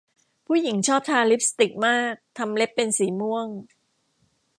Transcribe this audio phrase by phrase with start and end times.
[0.45, 3.47] ผู้หญิงชอบทาลิปสติกมากทำเล็บเป็นสีม่วง